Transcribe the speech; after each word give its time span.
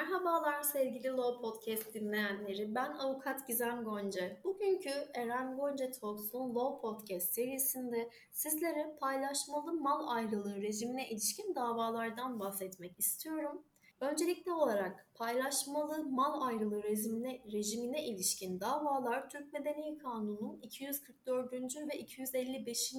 Merhabalar 0.00 0.62
sevgili 0.62 1.08
Law 1.08 1.40
Podcast 1.40 1.94
dinleyenleri. 1.94 2.74
Ben 2.74 2.92
avukat 2.92 3.46
Gizem 3.46 3.84
Gonca. 3.84 4.36
Bugünkü 4.44 4.90
Eren 5.14 5.56
Gonca 5.56 5.90
Talks'un 5.90 6.54
Law 6.54 6.80
Podcast 6.80 7.34
serisinde 7.34 8.10
sizlere 8.32 8.96
paylaşmalı 9.00 9.72
mal 9.72 10.08
ayrılığı 10.08 10.62
rejimine 10.62 11.08
ilişkin 11.10 11.54
davalardan 11.54 12.40
bahsetmek 12.40 12.98
istiyorum. 12.98 13.62
Öncelikli 14.00 14.52
olarak 14.52 15.06
paylaşmalı 15.14 16.04
mal 16.04 16.40
ayrılığı 16.40 16.82
rejimine, 16.82 17.42
rejimine 17.52 18.06
ilişkin 18.06 18.60
davalar 18.60 19.30
Türk 19.30 19.52
Medeni 19.52 19.98
Kanunu'nun 19.98 20.60
244. 20.62 21.52
ve 21.92 21.98
255. 21.98 22.94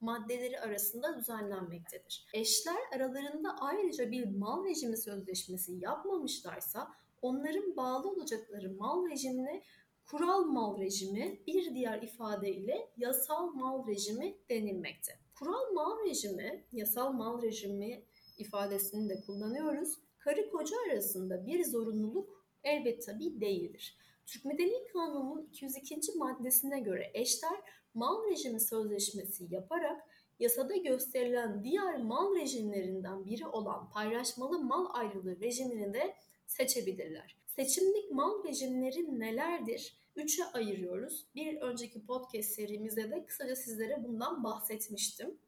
maddeleri 0.00 0.60
arasında 0.60 1.18
düzenlenmektedir. 1.18 2.26
Eşler 2.34 2.76
aralarında 2.96 3.56
ayrıca 3.60 4.10
bir 4.10 4.24
mal 4.24 4.64
rejimi 4.64 4.96
sözleşmesi 4.96 5.72
yapmamışlarsa 5.72 6.88
onların 7.22 7.76
bağlı 7.76 8.10
olacakları 8.10 8.74
mal 8.74 9.10
rejimine 9.10 9.62
kural 10.06 10.44
mal 10.44 10.78
rejimi 10.78 11.40
bir 11.46 11.74
diğer 11.74 12.02
ifadeyle 12.02 12.88
yasal 12.96 13.50
mal 13.50 13.86
rejimi 13.86 14.38
denilmekte. 14.50 15.12
Kural 15.38 15.72
mal 15.74 16.04
rejimi, 16.06 16.64
yasal 16.72 17.12
mal 17.12 17.42
rejimi 17.42 18.04
ifadesini 18.38 19.08
de 19.08 19.20
kullanıyoruz 19.26 20.04
karı 20.24 20.50
koca 20.50 20.76
arasında 20.90 21.46
bir 21.46 21.64
zorunluluk 21.64 22.46
elbet 22.62 23.06
tabii 23.06 23.40
değildir. 23.40 23.96
Türk 24.26 24.44
Medeni 24.44 24.86
Kanunu'nun 24.92 25.46
202. 25.46 26.18
maddesine 26.18 26.80
göre 26.80 27.10
eşler 27.14 27.60
mal 27.94 28.30
rejimi 28.30 28.60
sözleşmesi 28.60 29.46
yaparak 29.50 30.00
yasada 30.38 30.76
gösterilen 30.76 31.64
diğer 31.64 31.98
mal 31.98 32.36
rejimlerinden 32.36 33.26
biri 33.26 33.46
olan 33.46 33.90
paylaşmalı 33.90 34.58
mal 34.58 34.86
ayrılığı 34.92 35.40
rejimini 35.40 35.94
de 35.94 36.14
seçebilirler. 36.46 37.36
Seçimlik 37.46 38.10
mal 38.10 38.44
rejimleri 38.44 39.20
nelerdir? 39.20 39.96
Üçe 40.16 40.44
ayırıyoruz. 40.44 41.26
Bir 41.34 41.56
önceki 41.56 42.06
podcast 42.06 42.48
serimizde 42.48 43.10
de 43.10 43.26
kısaca 43.26 43.56
sizlere 43.56 44.04
bundan 44.04 44.44
bahsetmiştim. 44.44 45.38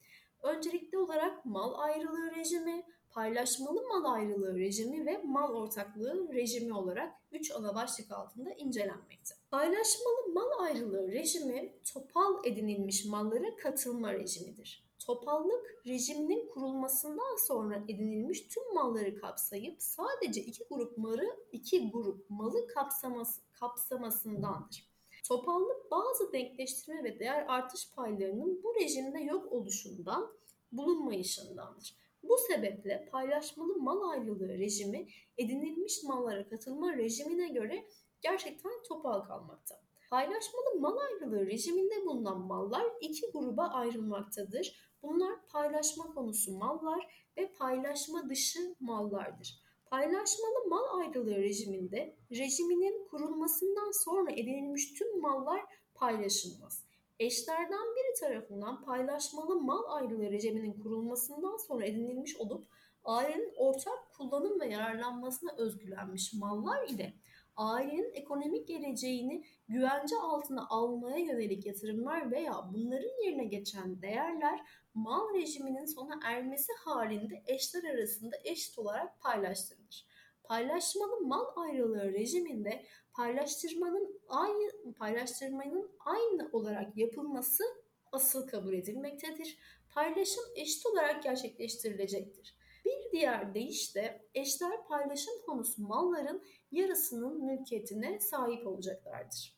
Öncelikli 0.43 0.99
olarak 0.99 1.45
mal 1.45 1.75
ayrılığı 1.75 2.37
rejimi, 2.37 2.85
paylaşmalı 3.17 3.83
mal 3.83 4.13
ayrılığı 4.13 4.59
rejimi 4.59 5.07
ve 5.07 5.23
mal 5.25 5.53
ortaklığı 5.53 6.35
rejimi 6.35 6.75
olarak 6.75 7.13
3 7.33 7.51
ana 7.51 7.75
başlık 7.75 8.13
altında 8.13 8.51
incelenmekte. 8.51 9.35
Paylaşmalı 9.51 10.33
mal 10.35 10.65
ayrılığı 10.65 11.13
rejimi 11.13 11.73
topal 11.95 12.45
edinilmiş 12.45 13.05
mallara 13.05 13.57
katılma 13.57 14.13
rejimidir. 14.13 14.87
Topallık 14.99 15.83
rejiminin 15.87 16.49
kurulmasından 16.49 17.47
sonra 17.47 17.85
edinilmiş 17.89 18.43
tüm 18.43 18.75
malları 18.75 19.21
kapsayıp 19.21 19.83
sadece 19.83 20.41
iki 20.41 20.65
grup 20.71 20.99
malı 20.99 21.37
iki 21.53 21.91
grup 21.91 22.31
malı 22.31 22.67
kapsaması, 22.67 23.41
kapsamasındandır. 23.53 24.87
Topallık 25.29 25.91
bazı 25.91 26.33
denkleştirme 26.33 27.05
ve 27.05 27.19
değer 27.19 27.47
artış 27.49 27.91
paylarının 27.95 28.61
bu 28.63 28.75
rejimde 28.75 29.19
yok 29.19 29.53
oluşundan 29.53 30.33
bulunmayışındandır. 30.73 32.06
Bu 32.29 32.37
sebeple 32.39 33.09
paylaşmalı 33.13 33.77
mal 33.77 34.11
ayrılığı 34.11 34.49
rejimi 34.49 35.07
edinilmiş 35.39 36.03
mallara 36.03 36.49
katılma 36.49 36.97
rejimine 36.97 37.49
göre 37.49 37.87
gerçekten 38.23 38.73
topal 38.89 39.21
kalmakta. 39.21 39.81
Paylaşmalı 40.11 40.81
mal 40.81 40.97
ayrılığı 40.97 41.47
rejiminde 41.47 42.05
bulunan 42.07 42.41
mallar 42.41 42.85
iki 43.01 43.31
gruba 43.33 43.67
ayrılmaktadır. 43.67 44.77
Bunlar 45.03 45.47
paylaşma 45.49 46.15
konusu 46.15 46.59
mallar 46.59 47.27
ve 47.37 47.53
paylaşma 47.53 48.29
dışı 48.29 48.75
mallardır. 48.81 49.63
Paylaşmalı 49.87 50.69
mal 50.69 50.99
ayrılığı 51.01 51.37
rejiminde 51.37 52.17
rejiminin 52.31 53.09
kurulmasından 53.09 54.05
sonra 54.05 54.33
edinilmiş 54.33 54.93
tüm 54.93 55.21
mallar 55.21 55.61
paylaşılmaz. 55.95 56.86
Eşlerden 57.19 57.95
biri 57.97 58.21
tarafından 58.21 58.85
paylaşmalı 58.85 59.61
mal 59.61 59.83
ayrılığı 59.89 60.31
rejiminin 60.31 60.73
kurulmasından 60.83 61.57
sonra 61.57 61.85
edinilmiş 61.85 62.37
olup 62.37 62.69
ailenin 63.05 63.53
ortak 63.57 64.13
kullanım 64.13 64.61
ve 64.61 64.67
yararlanmasına 64.67 65.51
özgülenmiş 65.59 66.33
mallar 66.33 66.89
ile 66.89 67.15
ailenin 67.57 68.13
ekonomik 68.15 68.69
geleceğini 68.69 69.45
güvence 69.69 70.17
altına 70.23 70.67
almaya 70.69 71.19
yönelik 71.19 71.67
yatırımlar 71.67 72.31
veya 72.31 72.71
bunların 72.75 73.25
yerine 73.25 73.45
geçen 73.45 74.03
değerler 74.03 74.61
mal 74.95 75.35
rejiminin 75.35 75.85
sona 75.85 76.21
ermesi 76.25 76.73
halinde 76.85 77.43
eşler 77.47 77.95
arasında 77.95 78.37
eşit 78.45 78.79
olarak 78.79 79.21
paylaştırılır. 79.21 80.07
Paylaşmalı 80.49 81.21
mal 81.21 81.45
ayrılığı 81.57 82.13
rejiminde 82.13 82.87
paylaştırmanın 83.13 84.21
aynı 84.29 84.95
paylaştırmanın 84.99 85.91
aynı 85.99 86.51
olarak 86.53 86.97
yapılması 86.97 87.65
asıl 88.13 88.47
kabul 88.47 88.73
edilmektedir. 88.75 89.59
Paylaşım 89.95 90.45
eşit 90.57 90.87
olarak 90.87 91.23
gerçekleştirilecektir. 91.23 92.57
Bir 92.85 93.13
diğer 93.13 93.55
deyişle 93.55 94.29
eşler 94.35 94.87
paylaşım 94.89 95.35
konusu 95.47 95.83
malların 95.83 96.43
yarısının 96.71 97.45
mülkiyetine 97.45 98.21
sahip 98.21 98.67
olacaklardır. 98.67 99.57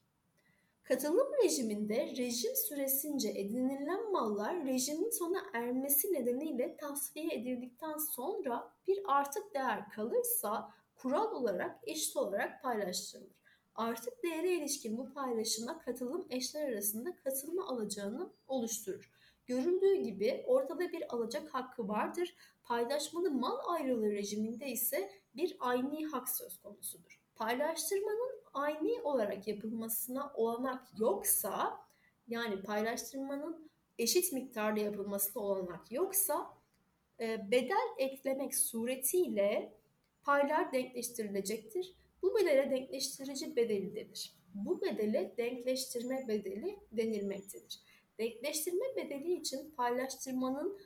Katılım 0.88 1.28
rejiminde 1.44 2.14
rejim 2.16 2.56
süresince 2.56 3.28
edinilen 3.28 4.12
mallar 4.12 4.66
rejimin 4.66 5.10
sona 5.10 5.42
ermesi 5.52 6.12
nedeniyle 6.12 6.76
tasfiye 6.76 7.34
edildikten 7.34 7.96
sonra 7.96 8.72
bir 8.86 8.98
artık 9.06 9.54
değer 9.54 9.90
kalırsa 9.90 10.70
kural 10.94 11.32
olarak 11.32 11.80
eşit 11.82 12.16
olarak 12.16 12.62
paylaştırılır. 12.62 13.36
Artık 13.74 14.22
değere 14.22 14.52
ilişkin 14.52 14.98
bu 14.98 15.12
paylaşıma 15.14 15.78
katılım 15.78 16.26
eşler 16.30 16.72
arasında 16.72 17.16
katılma 17.16 17.66
alacağını 17.66 18.32
oluşturur. 18.46 19.12
Görüldüğü 19.46 19.94
gibi 19.94 20.44
ortada 20.46 20.92
bir 20.92 21.14
alacak 21.14 21.54
hakkı 21.54 21.88
vardır. 21.88 22.34
Paylaşmalı 22.62 23.30
mal 23.30 23.56
ayrılığı 23.66 24.10
rejiminde 24.10 24.66
ise 24.66 25.10
bir 25.36 25.56
aynı 25.60 26.06
hak 26.06 26.28
söz 26.28 26.60
konusudur. 26.60 27.20
Paylaştırmanın 27.36 28.37
aynı 28.54 29.02
olarak 29.04 29.48
yapılmasına 29.48 30.32
olanak 30.34 30.88
yoksa 30.98 31.80
yani 32.28 32.62
paylaştırmanın 32.62 33.70
eşit 33.98 34.32
miktarda 34.32 34.80
yapılmasına 34.80 35.42
olanak 35.42 35.92
yoksa 35.92 36.54
e, 37.20 37.50
bedel 37.50 37.88
eklemek 37.98 38.54
suretiyle 38.54 39.72
paylar 40.22 40.72
denkleştirilecektir. 40.72 41.94
Bu 42.22 42.34
bedele 42.34 42.70
denkleştirici 42.70 43.56
bedeli 43.56 43.94
denir. 43.94 44.34
Bu 44.54 44.80
bedele 44.80 45.34
denkleştirme 45.36 46.28
bedeli 46.28 46.78
denilmektedir. 46.92 47.80
Denkleştirme 48.18 48.96
bedeli 48.96 49.32
için 49.32 49.70
paylaştırmanın 49.70 50.78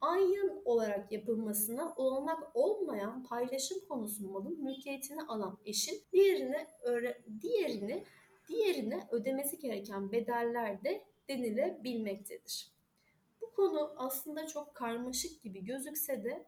aynı 0.00 0.62
olarak 0.64 1.12
yapılmasına 1.12 1.94
olanak 1.96 2.50
olmayan 2.54 3.24
paylaşım 3.24 3.78
konusu 3.88 4.28
malın 4.28 4.64
mülkiyetini 4.64 5.22
alan 5.22 5.58
eşin 5.64 6.02
diğerine 6.12 6.66
öre, 6.82 7.22
diğerini 7.40 8.04
diğerine 8.48 9.08
ödemesi 9.10 9.58
gereken 9.58 10.12
bedeller 10.12 10.84
de 10.84 11.04
denilebilmektedir. 11.28 12.72
Bu 13.40 13.52
konu 13.52 13.94
aslında 13.96 14.46
çok 14.46 14.74
karmaşık 14.74 15.42
gibi 15.42 15.64
gözükse 15.64 16.24
de 16.24 16.46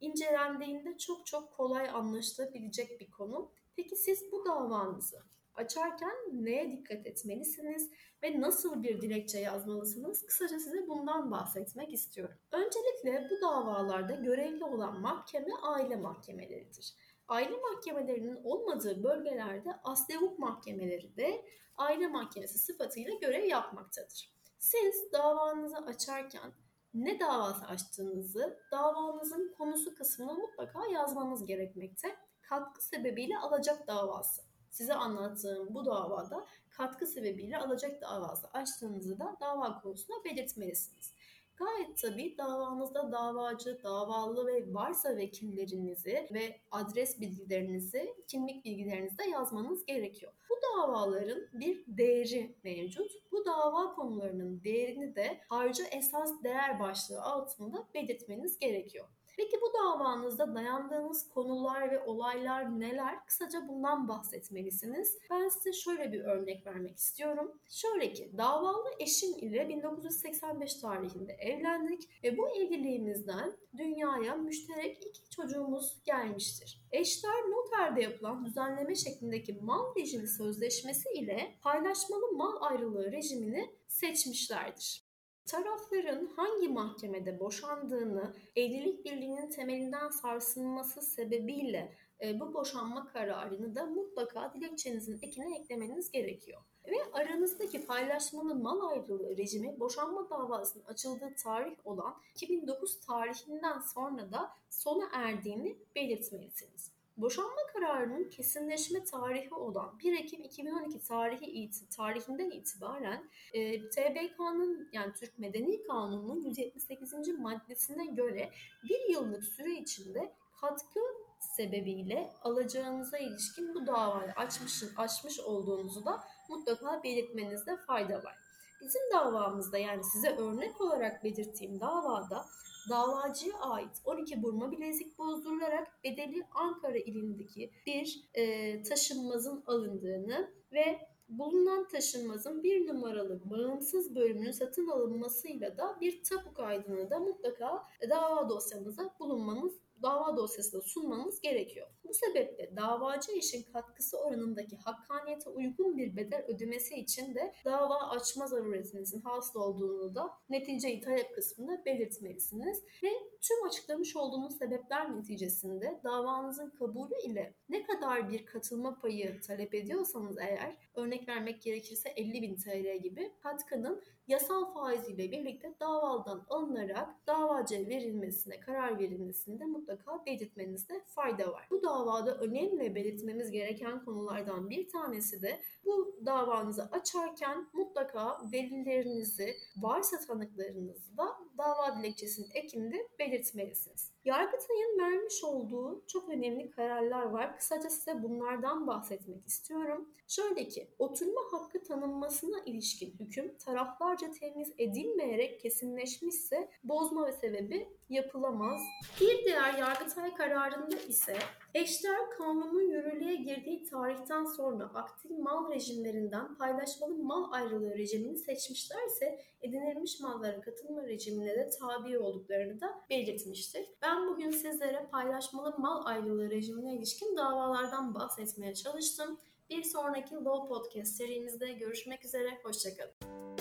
incelendiğinde 0.00 0.98
çok 0.98 1.26
çok 1.26 1.56
kolay 1.56 1.88
anlaşılabilecek 1.90 3.00
bir 3.00 3.10
konu. 3.10 3.50
Peki 3.76 3.96
siz 3.96 4.32
bu 4.32 4.44
davanızı 4.44 5.22
açarken 5.54 6.14
neye 6.32 6.72
dikkat 6.72 7.06
etmelisiniz 7.06 7.90
ve 8.22 8.40
nasıl 8.40 8.82
bir 8.82 9.00
dilekçe 9.00 9.38
yazmalısınız? 9.38 10.26
Kısaca 10.26 10.58
size 10.58 10.88
bundan 10.88 11.30
bahsetmek 11.30 11.92
istiyorum. 11.92 12.36
Öncelikle 12.52 13.28
bu 13.30 13.46
davalarda 13.46 14.14
görevli 14.14 14.64
olan 14.64 15.00
mahkeme 15.00 15.54
aile 15.62 15.96
mahkemeleridir. 15.96 16.94
Aile 17.28 17.56
mahkemelerinin 17.56 18.40
olmadığı 18.44 19.04
bölgelerde 19.04 19.70
asli 19.84 20.16
hukuk 20.16 20.38
mahkemeleri 20.38 21.16
de 21.16 21.44
aile 21.76 22.06
mahkemesi 22.06 22.58
sıfatıyla 22.58 23.14
görev 23.14 23.44
yapmaktadır. 23.44 24.32
Siz 24.58 25.12
davanızı 25.12 25.76
açarken 25.76 26.52
ne 26.94 27.20
davası 27.20 27.66
açtığınızı 27.66 28.58
davanızın 28.72 29.54
konusu 29.58 29.94
kısmına 29.94 30.32
mutlaka 30.32 30.86
yazmanız 30.86 31.46
gerekmekte. 31.46 32.16
Katkı 32.42 32.84
sebebiyle 32.84 33.38
alacak 33.38 33.86
davası. 33.86 34.42
Size 34.72 34.94
anlattığım 34.94 35.74
bu 35.74 35.84
davada 35.84 36.46
katkı 36.70 37.06
sebebiyle 37.06 37.58
alacak 37.58 38.02
davası 38.02 38.48
açtığınızı 38.48 39.18
da 39.18 39.36
dava 39.40 39.80
konusuna 39.80 40.24
belirtmelisiniz. 40.24 41.14
Gayet 41.56 41.98
tabii 41.98 42.38
davanızda 42.38 43.12
davacı, 43.12 43.80
davalı 43.82 44.46
ve 44.46 44.74
varsa 44.74 45.16
vekillerinizi 45.16 46.28
ve 46.32 46.60
adres 46.70 47.20
bilgilerinizi, 47.20 48.14
kimlik 48.28 48.64
bilgilerinizi 48.64 49.18
de 49.18 49.24
yazmanız 49.24 49.86
gerekiyor. 49.86 50.32
Bu 50.50 50.54
davaların 50.62 51.46
bir 51.52 51.84
değeri 51.86 52.56
mevcut. 52.64 53.12
Bu 53.32 53.44
dava 53.46 53.94
konularının 53.94 54.64
değerini 54.64 55.16
de 55.16 55.40
harcı 55.48 55.82
esas 55.82 56.42
değer 56.42 56.80
başlığı 56.80 57.22
altında 57.22 57.88
belirtmeniz 57.94 58.58
gerekiyor. 58.58 59.06
Peki 59.36 59.60
bu 59.60 59.72
davanızda 59.78 60.54
dayandığınız 60.54 61.28
konular 61.28 61.90
ve 61.90 62.04
olaylar 62.04 62.80
neler? 62.80 63.26
Kısaca 63.26 63.68
bundan 63.68 64.08
bahsetmelisiniz. 64.08 65.18
Ben 65.30 65.48
size 65.48 65.72
şöyle 65.72 66.12
bir 66.12 66.20
örnek 66.20 66.66
vermek 66.66 66.96
istiyorum. 66.98 67.52
Şöyle 67.68 68.12
ki 68.12 68.32
davalı 68.38 68.90
eşim 68.98 69.38
ile 69.38 69.68
1985 69.68 70.74
tarihinde 70.74 71.32
evlendik 71.32 72.24
ve 72.24 72.38
bu 72.38 72.48
evliliğimizden 72.48 73.52
dünyaya 73.76 74.34
müşterek 74.34 75.06
iki 75.06 75.30
çocuğumuz 75.30 76.02
gelmiştir. 76.04 76.82
Eşler 76.92 77.50
noterde 77.50 78.02
yapılan 78.02 78.44
düzenleme 78.44 78.94
şeklindeki 78.94 79.52
mal 79.52 79.94
rejimi 79.96 80.28
sözleşmesi 80.28 81.08
ile 81.14 81.58
paylaşmalı 81.62 82.32
mal 82.32 82.56
ayrılığı 82.60 83.12
rejimini 83.12 83.70
seçmişlerdir. 83.88 85.11
Tarafların 85.46 86.26
hangi 86.26 86.68
mahkemede 86.68 87.40
boşandığını, 87.40 88.34
evlilik 88.56 89.04
birliğinin 89.04 89.50
temelinden 89.50 90.08
sarsılması 90.08 91.02
sebebiyle 91.02 91.94
e, 92.22 92.40
bu 92.40 92.54
boşanma 92.54 93.06
kararını 93.06 93.74
da 93.74 93.86
mutlaka 93.86 94.54
dilekçenizin 94.54 95.18
ekine 95.22 95.58
eklemeniz 95.58 96.10
gerekiyor. 96.10 96.62
Ve 96.86 96.96
aranızdaki 97.12 97.86
paylaşmalı 97.86 98.54
mal 98.54 98.88
ayrılığı 98.88 99.36
rejimi 99.36 99.80
boşanma 99.80 100.30
davasının 100.30 100.84
açıldığı 100.84 101.34
tarih 101.34 101.76
olan 101.84 102.14
2009 102.34 103.00
tarihinden 103.00 103.80
sonra 103.80 104.32
da 104.32 104.50
sona 104.70 105.08
erdiğini 105.12 105.78
belirtmelisiniz. 105.96 107.01
Boşanma 107.16 107.66
kararının 107.72 108.28
kesinleşme 108.28 109.04
tarihi 109.04 109.54
olan 109.54 109.98
1 109.98 110.18
Ekim 110.18 110.42
2012 110.42 110.98
tarihi 110.98 111.44
iti, 111.44 111.88
tarihinden 111.88 112.50
itibaren 112.50 113.30
e, 113.52 113.88
TBK'nın 113.90 114.88
yani 114.92 115.12
Türk 115.12 115.38
Medeni 115.38 115.82
Kanunu'nun 115.82 116.42
178. 116.42 117.38
maddesine 117.38 118.06
göre 118.06 118.50
bir 118.84 119.12
yıllık 119.12 119.44
süre 119.44 119.72
içinde 119.72 120.32
katkı 120.60 121.00
sebebiyle 121.38 122.32
alacağınıza 122.42 123.18
ilişkin 123.18 123.74
bu 123.74 123.86
davayı 123.86 124.32
açmış, 124.32 124.82
açmış 124.96 125.40
olduğunuzu 125.40 126.04
da 126.04 126.20
mutlaka 126.48 127.02
belirtmenizde 127.02 127.76
fayda 127.76 128.14
var. 128.14 128.36
Bizim 128.80 129.02
davamızda 129.12 129.78
yani 129.78 130.04
size 130.04 130.36
örnek 130.36 130.80
olarak 130.80 131.24
belirttiğim 131.24 131.80
davada 131.80 132.46
davacıya 132.88 133.58
ait 133.60 134.02
12 134.04 134.42
burma 134.42 134.72
bilezik 134.72 135.18
bozdurularak 135.18 136.04
bedeli 136.04 136.46
Ankara 136.54 136.98
ilindeki 136.98 137.70
bir 137.86 138.28
e, 138.34 138.82
taşınmazın 138.82 139.62
alındığını 139.66 140.52
ve 140.72 141.12
bulunan 141.28 141.88
taşınmazın 141.88 142.62
bir 142.62 142.86
numaralı 142.86 143.50
bağımsız 143.50 144.14
bölümünün 144.14 144.50
satın 144.50 144.88
alınmasıyla 144.88 145.76
da 145.76 145.96
bir 146.00 146.22
tapu 146.22 146.54
kaydını 146.54 147.10
da 147.10 147.18
mutlaka 147.18 147.88
dava 148.10 148.48
dosyamıza 148.48 149.14
bulunmanız 149.20 149.72
dava 150.02 150.36
dosyasında 150.36 150.82
sunmanız 150.82 151.40
gerekiyor. 151.40 151.86
Bu 152.12 152.16
sebeple 152.16 152.76
davacı 152.76 153.32
eşin 153.32 153.62
katkısı 153.62 154.18
oranındaki 154.18 154.76
hakkaniyete 154.76 155.50
uygun 155.50 155.96
bir 155.96 156.16
bedel 156.16 156.44
ödemesi 156.48 156.94
için 156.94 157.34
de 157.34 157.52
dava 157.64 158.08
açma 158.08 158.46
zaruretinizin 158.46 159.20
hasıl 159.20 159.60
olduğunu 159.60 160.14
da 160.14 160.30
netice 160.48 161.00
talep 161.00 161.34
kısmında 161.34 161.84
belirtmelisiniz 161.84 162.82
ve 163.02 163.08
tüm 163.40 163.66
açıklamış 163.68 164.16
olduğumuz 164.16 164.58
sebepler 164.58 165.16
neticesinde 165.16 166.00
davanızın 166.04 166.70
kabulü 166.70 167.14
ile 167.24 167.54
ne 167.68 167.82
kadar 167.82 168.30
bir 168.30 168.46
katılma 168.46 168.98
payı 168.98 169.40
talep 169.40 169.74
ediyorsanız 169.74 170.38
eğer 170.38 170.76
örnek 170.94 171.28
vermek 171.28 171.62
gerekirse 171.62 172.08
50 172.08 172.42
bin 172.42 172.56
TL 172.56 173.02
gibi 173.02 173.32
katkının 173.42 174.02
yasal 174.26 174.74
faiziyle 174.74 175.32
birlikte 175.32 175.74
davadan 175.80 176.46
alınarak 176.50 177.26
davacıya 177.26 177.88
verilmesine 177.88 178.60
karar 178.60 178.98
verilmesinde 178.98 179.64
mutlaka 179.64 180.26
belirtmenizde 180.26 181.04
fayda 181.06 181.52
var. 181.52 181.68
Bu 181.70 181.82
davada 182.02 182.38
önemli 182.38 182.94
belirtmemiz 182.94 183.50
gereken 183.50 184.04
konulardan 184.04 184.70
bir 184.70 184.88
tanesi 184.88 185.42
de 185.42 185.60
bu 185.84 186.16
davanızı 186.26 186.82
açarken 186.82 187.68
mutlaka 187.72 188.38
delillerinizi, 188.52 189.54
varsa 189.76 190.18
tanıklarınızı 190.18 191.16
da 191.16 191.26
dava 191.58 191.98
dilekçesinin 191.98 192.48
ekinde 192.54 193.08
belirtmelisiniz. 193.18 194.12
Yargıtay'ın 194.24 194.98
vermiş 194.98 195.44
olduğu 195.44 196.04
çok 196.06 196.28
önemli 196.28 196.70
kararlar 196.70 197.22
var. 197.22 197.56
Kısaca 197.56 197.90
size 197.90 198.22
bunlardan 198.22 198.86
bahsetmek 198.86 199.46
istiyorum. 199.46 200.08
Şöyle 200.28 200.68
ki, 200.68 200.90
oturma 200.98 201.40
hakkı 201.52 201.82
tanınmasına 201.82 202.60
ilişkin 202.66 203.14
hüküm 203.20 203.58
taraflarca 203.58 204.30
temiz 204.30 204.72
edilmeyerek 204.78 205.60
kesinleşmişse 205.60 206.70
bozma 206.84 207.26
ve 207.26 207.32
sebebi 207.32 207.88
yapılamaz. 208.08 208.80
Bir 209.20 209.44
diğer 209.44 209.78
Yargıtay 209.78 210.34
kararında 210.34 210.96
ise 210.96 211.36
eşler 211.74 212.30
kanunun 212.38 212.80
yürürlüğe 212.80 213.34
girdiği 213.34 213.84
tarihten 213.84 214.44
sonra 214.44 214.84
aktif 214.84 215.30
mal 215.30 215.72
rejimlerinden 215.72 216.54
paylaşmalı 216.54 217.14
mal 217.14 217.52
ayrılığı 217.52 217.94
rejimini 217.98 218.38
seçmişlerse 218.38 219.40
edinilmiş 219.62 220.20
mallara 220.20 220.60
katılma 220.60 221.02
rejimine 221.06 221.54
de 221.56 221.70
tabi 221.80 222.18
olduklarını 222.18 222.80
da 222.80 223.00
belirtmiştir. 223.10 223.86
Ben 224.02 224.26
bugün 224.26 224.50
sizlere 224.50 225.08
paylaşmalı 225.12 225.74
mal 225.78 226.06
ayrılığı 226.06 226.50
rejimine 226.50 226.94
ilişkin 226.94 227.36
davalardan 227.36 228.14
bahsetmeye 228.14 228.74
çalıştım. 228.74 229.38
Bir 229.70 229.82
sonraki 229.82 230.34
Law 230.34 230.68
Podcast 230.68 231.16
serimizde 231.16 231.72
görüşmek 231.72 232.24
üzere, 232.24 232.48
hoşçakalın. 232.62 233.51